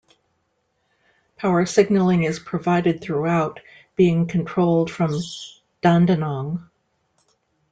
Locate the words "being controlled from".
3.95-5.11